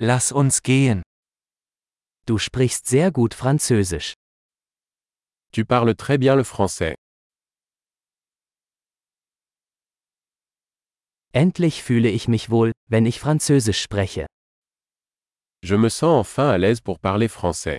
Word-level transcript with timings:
Lass 0.00 0.30
uns 0.30 0.62
gehen. 0.62 1.02
Du 2.24 2.38
sprichst 2.38 2.86
sehr 2.86 3.10
gut 3.10 3.34
Französisch. 3.34 4.14
Tu 5.50 5.64
parles 5.64 5.96
très 5.96 6.18
bien 6.18 6.36
le 6.36 6.44
français. 6.44 6.94
Endlich 11.32 11.82
fühle 11.82 12.10
ich 12.10 12.28
mich 12.28 12.48
wohl, 12.48 12.70
wenn 12.88 13.06
ich 13.06 13.18
Französisch 13.18 13.80
spreche. 13.82 14.26
Je 15.64 15.76
me 15.76 15.90
sens 15.90 16.20
enfin 16.20 16.48
à 16.52 16.58
l'aise 16.58 16.80
pour 16.80 17.00
parler 17.00 17.28
français. 17.28 17.78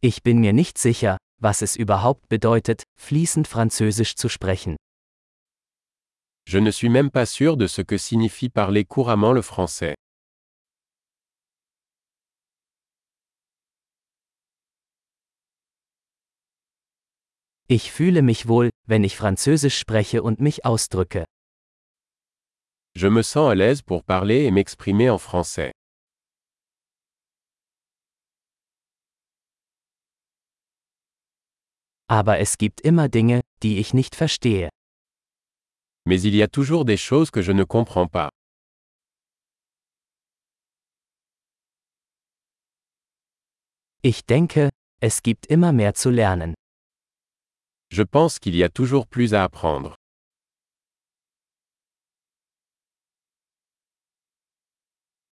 Ich 0.00 0.24
bin 0.24 0.40
mir 0.40 0.52
nicht 0.52 0.78
sicher, 0.78 1.16
was 1.40 1.62
es 1.62 1.76
überhaupt 1.76 2.28
bedeutet, 2.28 2.82
fließend 2.98 3.46
Französisch 3.46 4.16
zu 4.16 4.28
sprechen. 4.28 4.74
Je 6.52 6.58
ne 6.58 6.70
suis 6.70 6.90
même 6.90 7.10
pas 7.10 7.24
sûr 7.24 7.56
de 7.56 7.66
ce 7.66 7.80
que 7.80 7.96
signifie 7.96 8.50
parler 8.50 8.84
couramment 8.84 9.32
le 9.32 9.40
français. 9.40 9.94
Ich 17.68 17.90
fühle 17.90 18.20
mich 18.20 18.48
wohl, 18.48 18.68
wenn 18.86 19.02
ich 19.02 19.16
Französisch 19.16 19.78
spreche 19.78 20.22
und 20.22 20.40
mich 20.40 20.66
ausdrücke. 20.66 21.24
Je 22.94 23.08
me 23.08 23.22
sens 23.22 23.50
à 23.50 23.54
l'aise 23.54 23.80
pour 23.80 24.04
parler 24.04 24.44
et 24.44 24.50
m'exprimer 24.50 25.08
en 25.08 25.16
français. 25.16 25.72
Aber 32.10 32.40
es 32.40 32.58
gibt 32.58 32.82
immer 32.82 33.08
Dinge, 33.08 33.40
die 33.62 33.78
ich 33.78 33.94
nicht 33.94 34.14
verstehe. 34.14 34.68
Mais 36.04 36.20
il 36.20 36.34
y 36.34 36.42
a 36.42 36.48
toujours 36.48 36.84
des 36.84 36.96
choses 36.96 37.30
que 37.30 37.42
je 37.42 37.52
ne 37.52 37.64
comprends 37.64 38.08
pas. 38.08 38.30
Ich 44.02 44.26
denke, 44.26 44.70
es 45.00 45.22
gibt 45.22 45.46
immer 45.46 45.72
mehr 45.72 45.94
zu 45.94 46.10
lernen. 46.10 46.54
Je 47.92 48.02
pense 48.02 48.40
qu'il 48.40 48.56
y 48.56 48.64
a 48.64 48.68
toujours 48.68 49.06
plus 49.06 49.32
à 49.32 49.44
apprendre. 49.44 49.94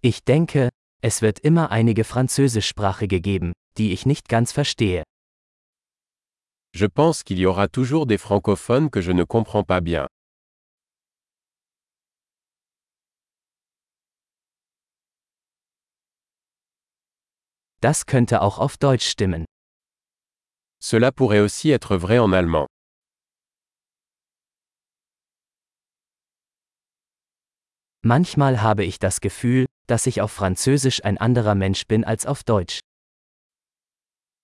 Ich 0.03 0.25
denke, 0.25 0.71
es 1.03 1.21
wird 1.21 1.41
immer 1.41 1.71
einige 1.71 2.05
Französischsprachige 2.05 3.21
geben, 3.21 3.53
die 3.77 3.93
ich 3.93 4.07
nicht 4.07 4.29
ganz 4.29 4.53
verstehe. 4.53 5.03
Je 6.73 6.87
pense 6.87 7.25
qu'il 7.25 7.39
y 7.39 7.47
aura 7.47 7.67
toujours 7.67 8.07
des 8.07 8.19
francophones 8.19 8.91
que 8.91 9.01
je 9.01 9.12
ne 9.12 9.25
comprends 9.25 9.65
pas 9.65 9.81
bien. 9.81 10.07
Das 17.83 18.05
könnte 18.05 18.42
auch 18.42 18.59
auf 18.59 18.77
Deutsch 18.77 19.06
stimmen. 19.09 19.47
Cela 20.83 21.11
pourrait 21.11 21.41
aussi 21.41 21.70
être 21.70 21.97
vrai 21.97 22.19
en 22.19 22.34
allemand. 22.34 22.67
Manchmal 28.03 28.61
habe 28.62 28.84
ich 28.84 28.98
das 28.98 29.20
Gefühl, 29.20 29.67
dass 29.87 30.06
ich 30.06 30.20
auf 30.20 30.31
Französisch 30.31 31.05
ein 31.05 31.17
anderer 31.19 31.55
Mensch 31.55 31.87
bin 31.87 32.05
als 32.05 32.27
auf 32.27 32.45
Deutsch. 32.45 32.81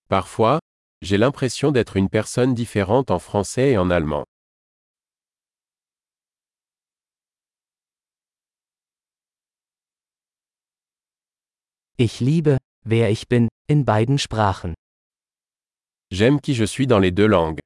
Parfois, 0.09 0.59
j'ai 1.03 1.19
l'impression 1.19 1.73
d'être 1.73 1.97
une 1.97 2.09
personne 2.09 2.55
différente 2.55 3.11
en 3.11 3.19
français 3.19 3.73
et 3.73 3.79
en 3.79 3.91
allemand. 3.91 4.25
Ich 11.99 12.21
liebe, 12.21 12.59
wer 12.87 13.11
ich 13.11 13.29
bin, 13.29 13.49
in 13.69 13.85
beiden 13.85 14.19
Sprachen. 14.19 14.75
J'aime 16.13 16.41
qui 16.41 16.55
je 16.55 16.65
suis 16.65 16.87
dans 16.87 17.01
les 17.01 17.11
deux 17.11 17.27
langues. 17.27 17.59